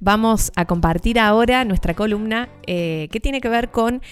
vamos 0.00 0.50
a 0.56 0.64
compartir 0.64 1.18
ahora 1.18 1.64
nuestra 1.64 1.94
columna 1.94 2.48
eh, 2.66 3.08
que 3.12 3.20
tiene 3.20 3.40
que 3.40 3.48
ver 3.48 3.70
con 3.70 4.02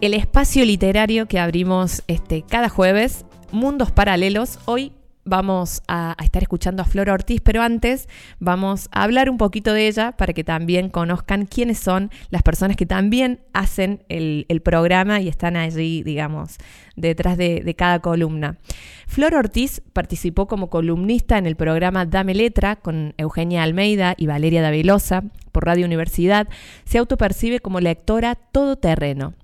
el 0.00 0.14
espacio 0.14 0.64
literario 0.64 1.26
que 1.26 1.38
abrimos 1.38 2.02
este, 2.08 2.42
cada 2.42 2.68
jueves, 2.68 3.24
Mundos 3.52 3.92
Paralelos. 3.92 4.58
Hoy 4.66 4.92
vamos 5.24 5.82
a, 5.88 6.16
estar 6.22 6.42
escuchando 6.42 6.82
a 6.82 6.84
Flor 6.84 7.10
Ortiz, 7.10 7.40
pero 7.40 7.62
antes 7.62 8.08
vamos 8.38 8.88
a 8.92 9.02
hablar 9.02 9.30
un 9.30 9.38
poquito 9.38 9.72
de 9.72 9.88
ella 9.88 10.12
para 10.12 10.32
que 10.32 10.44
también 10.44 10.88
conozcan 10.88 11.46
quiénes 11.46 11.78
son 11.78 12.10
las 12.30 12.42
personas 12.42 12.76
que 12.76 12.86
también 12.86 13.40
hacen 13.52 14.04
el, 14.08 14.44
programa 14.62 15.20
y 15.20 15.28
están 15.28 15.56
allí, 15.56 16.02
digamos, 16.02 16.56
detrás 16.96 17.36
de, 17.36 17.60
de, 17.60 17.74
cada 17.74 17.98
columna. 18.00 18.56
Flor 19.06 19.34
Ortiz 19.34 19.82
participó 19.92 20.46
como 20.46 20.70
columnista 20.70 21.36
en 21.38 21.46
el 21.46 21.56
programa 21.56 22.06
Dame 22.06 22.34
Letra 22.34 22.76
con 22.76 23.14
Eugenia 23.18 23.62
Almeida 23.62 24.14
y 24.16 24.26
Valeria 24.26 24.62
Davilosa 24.62 25.24
por 25.52 25.66
Radio 25.66 25.84
Universidad. 25.84 26.48
Se 26.84 26.98
autopercibe 26.98 27.60
como 27.60 27.80
lectora 27.80 28.36
todoterreno 28.36 29.34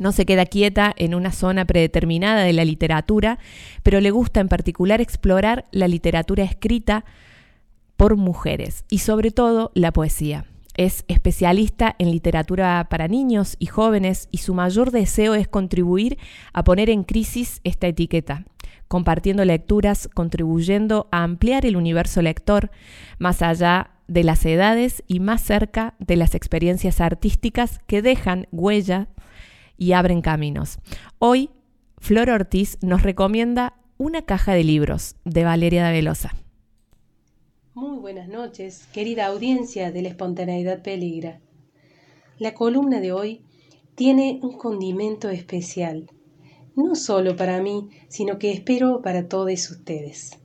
no 0.00 0.12
se 0.12 0.26
queda 0.26 0.46
quieta 0.46 0.92
en 0.96 1.14
una 1.14 1.30
zona 1.30 1.66
predeterminada 1.66 2.42
de 2.42 2.54
la 2.54 2.64
literatura, 2.64 3.38
pero 3.84 4.00
le 4.00 4.10
gusta 4.10 4.40
en 4.40 4.48
particular 4.48 5.00
explorar 5.00 5.66
la 5.70 5.86
literatura 5.86 6.42
escrita 6.42 7.04
por 7.96 8.16
mujeres 8.16 8.84
y 8.88 8.98
sobre 8.98 9.30
todo 9.30 9.70
la 9.74 9.92
poesía. 9.92 10.46
Es 10.74 11.04
especialista 11.06 11.94
en 11.98 12.10
literatura 12.10 12.86
para 12.88 13.08
niños 13.08 13.56
y 13.58 13.66
jóvenes 13.66 14.28
y 14.30 14.38
su 14.38 14.54
mayor 14.54 14.90
deseo 14.90 15.34
es 15.34 15.48
contribuir 15.48 16.16
a 16.54 16.64
poner 16.64 16.88
en 16.88 17.04
crisis 17.04 17.60
esta 17.62 17.86
etiqueta, 17.86 18.46
compartiendo 18.88 19.44
lecturas, 19.44 20.08
contribuyendo 20.14 21.08
a 21.10 21.24
ampliar 21.24 21.66
el 21.66 21.76
universo 21.76 22.22
lector 22.22 22.70
más 23.18 23.42
allá 23.42 23.90
de 24.08 24.24
las 24.24 24.46
edades 24.46 25.04
y 25.06 25.20
más 25.20 25.42
cerca 25.42 25.94
de 25.98 26.16
las 26.16 26.34
experiencias 26.34 27.02
artísticas 27.02 27.80
que 27.86 28.00
dejan 28.00 28.48
huella 28.50 29.08
y 29.80 29.94
abren 29.94 30.20
caminos. 30.20 30.78
Hoy, 31.18 31.50
Flor 31.96 32.28
Ortiz 32.30 32.78
nos 32.82 33.02
recomienda 33.02 33.80
una 33.96 34.22
caja 34.22 34.52
de 34.52 34.62
libros 34.62 35.16
de 35.24 35.42
Valeria 35.42 35.86
de 35.86 35.92
Velosa. 35.92 36.36
Muy 37.72 37.98
buenas 37.98 38.28
noches, 38.28 38.86
querida 38.92 39.26
audiencia 39.26 39.90
de 39.90 40.02
la 40.02 40.10
espontaneidad 40.10 40.82
peligra. 40.82 41.40
La 42.38 42.52
columna 42.52 43.00
de 43.00 43.12
hoy 43.12 43.42
tiene 43.94 44.38
un 44.42 44.58
condimento 44.58 45.30
especial, 45.30 46.10
no 46.76 46.94
solo 46.94 47.34
para 47.34 47.62
mí, 47.62 47.88
sino 48.08 48.38
que 48.38 48.52
espero 48.52 49.00
para 49.00 49.28
todos 49.28 49.70
ustedes. 49.70 50.38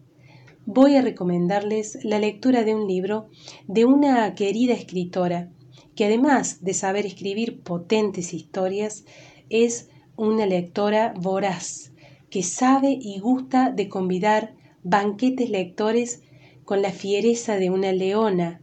Voy 0.66 0.96
a 0.96 1.02
recomendarles 1.02 2.00
la 2.06 2.20
lectura 2.20 2.64
de 2.64 2.74
un 2.74 2.88
libro 2.88 3.28
de 3.68 3.84
una 3.84 4.34
querida 4.34 4.74
escritora 4.74 5.52
que 5.96 6.06
además 6.06 6.64
de 6.64 6.74
saber 6.74 7.06
escribir 7.06 7.62
potentes 7.62 8.34
historias, 8.34 9.06
es 9.50 9.90
una 10.18 10.46
lectora 10.46 11.14
voraz, 11.18 11.92
que 12.30 12.44
sabe 12.44 12.98
y 13.00 13.20
gusta 13.20 13.72
de 13.72 13.88
convidar 13.88 14.56
banquetes 14.84 15.50
lectores 15.50 16.22
con 16.64 16.82
la 16.82 16.92
fiereza 16.92 17.58
de 17.58 17.70
una 17.70 17.92
leona, 17.92 18.62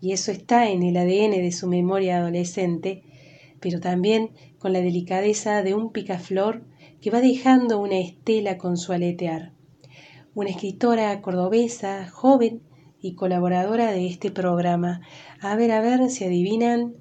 y 0.00 0.12
eso 0.12 0.30
está 0.30 0.70
en 0.70 0.82
el 0.82 0.96
ADN 0.96 1.42
de 1.42 1.52
su 1.52 1.66
memoria 1.66 2.18
adolescente, 2.18 3.02
pero 3.60 3.80
también 3.80 4.30
con 4.58 4.72
la 4.72 4.80
delicadeza 4.80 5.62
de 5.62 5.74
un 5.74 5.90
picaflor 5.90 6.62
que 7.00 7.10
va 7.10 7.20
dejando 7.20 7.80
una 7.80 7.98
estela 7.98 8.58
con 8.58 8.76
su 8.76 8.92
aletear. 8.92 9.52
Una 10.34 10.50
escritora 10.50 11.20
cordobesa, 11.20 12.08
joven, 12.08 12.62
y 13.00 13.14
colaboradora 13.14 13.92
de 13.92 14.06
este 14.06 14.30
programa. 14.30 15.00
A 15.40 15.56
ver, 15.56 15.72
a 15.72 15.80
ver 15.80 16.10
si 16.10 16.24
adivinan. 16.24 16.94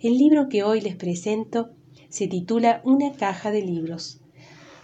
El 0.00 0.18
libro 0.18 0.48
que 0.48 0.62
hoy 0.62 0.80
les 0.80 0.96
presento 0.96 1.70
se 2.08 2.26
titula 2.26 2.80
Una 2.84 3.12
caja 3.12 3.50
de 3.50 3.62
libros. 3.62 4.20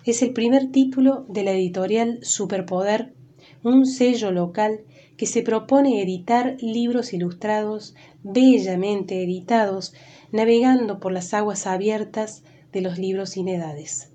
Es 0.04 0.22
el 0.22 0.32
primer 0.32 0.70
título 0.70 1.24
de 1.28 1.42
la 1.42 1.52
editorial 1.52 2.18
Superpoder, 2.22 3.14
un 3.62 3.86
sello 3.86 4.30
local 4.30 4.80
que 5.16 5.26
se 5.26 5.42
propone 5.42 6.02
editar 6.02 6.56
libros 6.60 7.12
ilustrados, 7.12 7.94
bellamente 8.22 9.22
editados, 9.22 9.94
navegando 10.32 11.00
por 11.00 11.12
las 11.12 11.32
aguas 11.34 11.66
abiertas 11.66 12.42
de 12.72 12.80
los 12.80 12.98
libros 12.98 13.30
sin 13.30 13.48
edades 13.48 14.13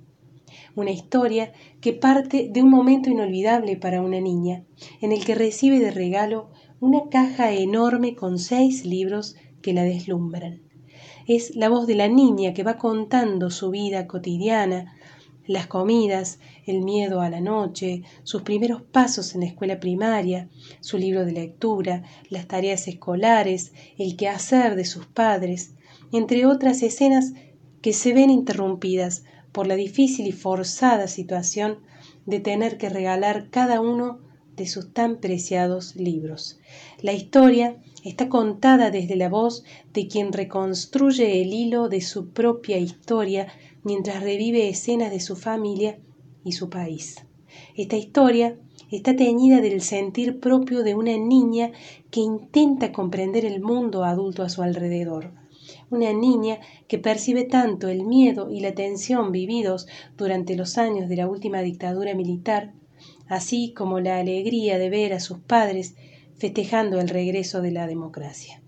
una 0.79 0.91
historia 0.91 1.51
que 1.81 1.93
parte 1.93 2.49
de 2.51 2.61
un 2.63 2.69
momento 2.69 3.09
inolvidable 3.09 3.77
para 3.77 4.01
una 4.01 4.19
niña, 4.19 4.63
en 5.01 5.11
el 5.11 5.25
que 5.25 5.35
recibe 5.35 5.79
de 5.79 5.91
regalo 5.91 6.49
una 6.79 7.09
caja 7.09 7.51
enorme 7.51 8.15
con 8.15 8.39
seis 8.39 8.85
libros 8.85 9.35
que 9.61 9.73
la 9.73 9.83
deslumbran. 9.83 10.61
Es 11.27 11.55
la 11.55 11.69
voz 11.69 11.85
de 11.85 11.95
la 11.95 12.07
niña 12.07 12.53
que 12.53 12.63
va 12.63 12.77
contando 12.77 13.49
su 13.49 13.69
vida 13.69 14.07
cotidiana, 14.07 14.95
las 15.45 15.67
comidas, 15.67 16.39
el 16.65 16.81
miedo 16.81 17.21
a 17.21 17.29
la 17.29 17.41
noche, 17.41 18.03
sus 18.23 18.43
primeros 18.43 18.83
pasos 18.83 19.33
en 19.33 19.41
la 19.41 19.47
escuela 19.47 19.79
primaria, 19.79 20.47
su 20.79 20.97
libro 20.97 21.25
de 21.25 21.31
lectura, 21.31 22.03
las 22.29 22.47
tareas 22.47 22.87
escolares, 22.87 23.73
el 23.97 24.15
quehacer 24.15 24.75
de 24.75 24.85
sus 24.85 25.07
padres, 25.07 25.73
entre 26.11 26.45
otras 26.45 26.83
escenas 26.83 27.33
que 27.81 27.93
se 27.93 28.13
ven 28.13 28.29
interrumpidas 28.29 29.23
por 29.51 29.67
la 29.67 29.75
difícil 29.75 30.27
y 30.27 30.31
forzada 30.31 31.07
situación 31.07 31.79
de 32.25 32.39
tener 32.39 32.77
que 32.77 32.89
regalar 32.89 33.49
cada 33.49 33.81
uno 33.81 34.19
de 34.55 34.67
sus 34.67 34.93
tan 34.93 35.17
preciados 35.17 35.95
libros. 35.95 36.59
La 37.01 37.13
historia 37.13 37.77
está 38.03 38.29
contada 38.29 38.91
desde 38.91 39.15
la 39.15 39.29
voz 39.29 39.63
de 39.93 40.07
quien 40.07 40.33
reconstruye 40.33 41.41
el 41.41 41.53
hilo 41.53 41.87
de 41.87 42.01
su 42.01 42.29
propia 42.29 42.77
historia 42.77 43.47
mientras 43.83 44.21
revive 44.21 44.69
escenas 44.69 45.11
de 45.11 45.21
su 45.21 45.35
familia 45.35 45.97
y 46.43 46.51
su 46.51 46.69
país. 46.69 47.25
Esta 47.75 47.95
historia 47.95 48.57
está 48.91 49.15
teñida 49.15 49.61
del 49.61 49.81
sentir 49.81 50.39
propio 50.39 50.83
de 50.83 50.95
una 50.95 51.17
niña 51.17 51.71
que 52.11 52.19
intenta 52.19 52.91
comprender 52.91 53.45
el 53.45 53.61
mundo 53.61 54.03
adulto 54.03 54.43
a 54.43 54.49
su 54.49 54.61
alrededor 54.61 55.38
una 55.89 56.13
niña 56.13 56.59
que 56.87 56.97
percibe 56.97 57.43
tanto 57.43 57.87
el 57.87 58.03
miedo 58.03 58.49
y 58.51 58.59
la 58.59 58.73
tensión 58.73 59.31
vividos 59.31 59.87
durante 60.17 60.55
los 60.55 60.77
años 60.77 61.09
de 61.09 61.15
la 61.15 61.27
última 61.27 61.61
dictadura 61.61 62.13
militar, 62.13 62.73
así 63.27 63.73
como 63.73 63.99
la 63.99 64.17
alegría 64.17 64.77
de 64.77 64.89
ver 64.89 65.13
a 65.13 65.19
sus 65.19 65.39
padres 65.39 65.95
festejando 66.37 66.99
el 66.99 67.09
regreso 67.09 67.61
de 67.61 67.71
la 67.71 67.87
democracia. 67.87 68.61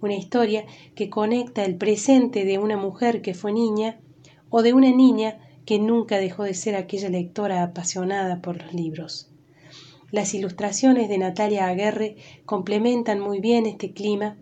Una 0.00 0.16
historia 0.16 0.66
que 0.94 1.08
conecta 1.08 1.64
el 1.64 1.76
presente 1.76 2.44
de 2.44 2.58
una 2.58 2.76
mujer 2.76 3.22
que 3.22 3.34
fue 3.34 3.52
niña 3.52 4.00
o 4.50 4.62
de 4.62 4.72
una 4.72 4.90
niña 4.90 5.38
que 5.64 5.78
nunca 5.78 6.18
dejó 6.18 6.42
de 6.44 6.54
ser 6.54 6.74
aquella 6.74 7.08
lectora 7.08 7.62
apasionada 7.62 8.42
por 8.42 8.60
los 8.60 8.74
libros. 8.74 9.30
Las 10.10 10.34
ilustraciones 10.34 11.08
de 11.08 11.18
Natalia 11.18 11.68
Aguerre 11.68 12.16
complementan 12.44 13.20
muy 13.20 13.40
bien 13.40 13.64
este 13.64 13.92
clima 13.92 14.36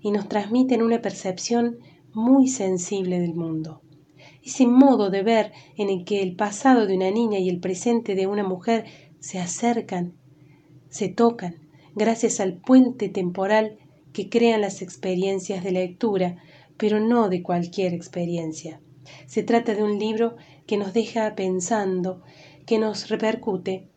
y 0.00 0.10
nos 0.10 0.28
transmiten 0.28 0.82
una 0.82 1.02
percepción 1.02 1.78
muy 2.12 2.48
sensible 2.48 3.18
del 3.18 3.34
mundo. 3.34 3.82
Ese 4.42 4.66
modo 4.66 5.10
de 5.10 5.22
ver 5.22 5.52
en 5.76 5.90
el 5.90 6.04
que 6.04 6.22
el 6.22 6.36
pasado 6.36 6.86
de 6.86 6.96
una 6.96 7.10
niña 7.10 7.38
y 7.38 7.48
el 7.48 7.60
presente 7.60 8.14
de 8.14 8.26
una 8.26 8.44
mujer 8.44 8.84
se 9.20 9.38
acercan, 9.38 10.14
se 10.88 11.08
tocan, 11.08 11.56
gracias 11.94 12.40
al 12.40 12.54
puente 12.54 13.08
temporal 13.08 13.78
que 14.12 14.28
crean 14.28 14.60
las 14.60 14.82
experiencias 14.82 15.64
de 15.64 15.72
lectura, 15.72 16.36
pero 16.76 17.00
no 17.00 17.28
de 17.28 17.42
cualquier 17.42 17.94
experiencia. 17.94 18.80
Se 19.26 19.42
trata 19.42 19.74
de 19.74 19.82
un 19.82 19.98
libro 19.98 20.36
que 20.66 20.76
nos 20.76 20.92
deja 20.92 21.34
pensando, 21.34 22.22
que 22.66 22.78
nos 22.78 23.08
repercute, 23.08 23.88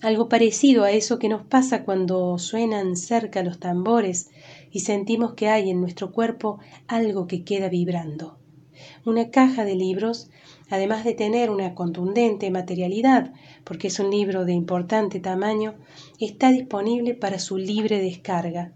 algo 0.00 0.28
parecido 0.28 0.84
a 0.84 0.92
eso 0.92 1.18
que 1.18 1.28
nos 1.28 1.42
pasa 1.42 1.84
cuando 1.84 2.38
suenan 2.38 2.96
cerca 2.96 3.42
los 3.42 3.58
tambores 3.58 4.30
y 4.70 4.80
sentimos 4.80 5.34
que 5.34 5.48
hay 5.48 5.70
en 5.70 5.80
nuestro 5.80 6.12
cuerpo 6.12 6.60
algo 6.86 7.26
que 7.26 7.42
queda 7.42 7.68
vibrando. 7.68 8.38
Una 9.04 9.30
caja 9.30 9.64
de 9.64 9.74
libros, 9.74 10.30
además 10.70 11.04
de 11.04 11.14
tener 11.14 11.50
una 11.50 11.74
contundente 11.74 12.50
materialidad, 12.50 13.32
porque 13.64 13.88
es 13.88 13.98
un 13.98 14.10
libro 14.10 14.44
de 14.44 14.52
importante 14.52 15.18
tamaño, 15.18 15.74
está 16.20 16.52
disponible 16.52 17.14
para 17.14 17.40
su 17.40 17.58
libre 17.58 18.00
descarga. 18.00 18.72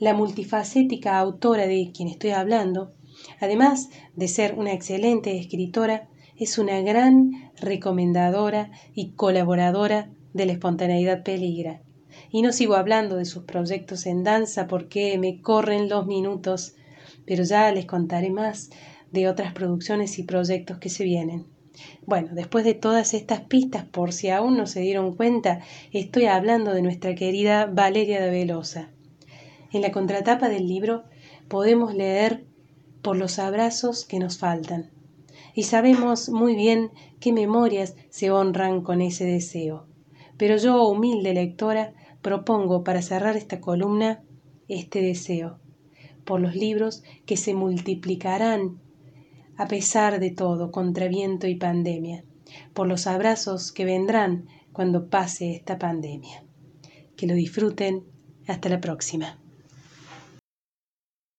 La 0.00 0.14
multifacética 0.14 1.18
autora 1.18 1.68
de 1.68 1.92
quien 1.94 2.08
estoy 2.08 2.30
hablando, 2.30 2.92
además 3.40 3.90
de 4.16 4.26
ser 4.26 4.54
una 4.56 4.72
excelente 4.72 5.38
escritora, 5.38 6.08
es 6.36 6.58
una 6.58 6.80
gran 6.80 7.52
recomendadora 7.60 8.72
y 8.94 9.10
colaboradora 9.10 10.10
de 10.32 10.46
la 10.46 10.52
espontaneidad 10.52 11.22
peligra. 11.22 11.82
Y 12.30 12.42
no 12.42 12.52
sigo 12.52 12.74
hablando 12.74 13.16
de 13.16 13.24
sus 13.24 13.44
proyectos 13.44 14.06
en 14.06 14.24
danza 14.24 14.66
porque 14.66 15.16
me 15.18 15.40
corren 15.40 15.88
los 15.88 16.06
minutos, 16.06 16.74
pero 17.24 17.44
ya 17.44 17.70
les 17.72 17.86
contaré 17.86 18.30
más 18.30 18.70
de 19.12 19.28
otras 19.28 19.52
producciones 19.52 20.18
y 20.18 20.22
proyectos 20.22 20.78
que 20.78 20.88
se 20.88 21.04
vienen. 21.04 21.46
Bueno, 22.04 22.30
después 22.32 22.64
de 22.64 22.74
todas 22.74 23.14
estas 23.14 23.42
pistas, 23.42 23.84
por 23.84 24.12
si 24.12 24.28
aún 24.28 24.56
no 24.56 24.66
se 24.66 24.80
dieron 24.80 25.14
cuenta, 25.14 25.60
estoy 25.92 26.26
hablando 26.26 26.72
de 26.72 26.82
nuestra 26.82 27.14
querida 27.14 27.66
Valeria 27.66 28.20
de 28.20 28.30
Velosa. 28.30 28.90
En 29.72 29.82
la 29.82 29.92
contratapa 29.92 30.48
del 30.48 30.66
libro 30.66 31.04
podemos 31.48 31.94
leer 31.94 32.44
por 33.02 33.16
los 33.16 33.38
abrazos 33.38 34.04
que 34.04 34.18
nos 34.18 34.38
faltan. 34.38 34.90
Y 35.54 35.64
sabemos 35.64 36.28
muy 36.28 36.54
bien 36.54 36.90
qué 37.18 37.32
memorias 37.32 37.96
se 38.10 38.30
honran 38.30 38.82
con 38.82 39.00
ese 39.00 39.24
deseo. 39.24 39.86
Pero 40.40 40.56
yo, 40.56 40.88
humilde 40.88 41.34
lectora, 41.34 41.92
propongo 42.22 42.82
para 42.82 43.02
cerrar 43.02 43.36
esta 43.36 43.60
columna 43.60 44.22
este 44.68 45.02
deseo, 45.02 45.58
por 46.24 46.40
los 46.40 46.56
libros 46.56 47.02
que 47.26 47.36
se 47.36 47.52
multiplicarán 47.52 48.80
a 49.58 49.68
pesar 49.68 50.18
de 50.18 50.30
todo, 50.30 50.72
contra 50.72 51.08
viento 51.08 51.46
y 51.46 51.56
pandemia, 51.56 52.24
por 52.72 52.86
los 52.86 53.06
abrazos 53.06 53.70
que 53.70 53.84
vendrán 53.84 54.46
cuando 54.72 55.10
pase 55.10 55.54
esta 55.54 55.78
pandemia. 55.78 56.42
Que 57.18 57.26
lo 57.26 57.34
disfruten. 57.34 58.04
Hasta 58.46 58.70
la 58.70 58.80
próxima. 58.80 59.38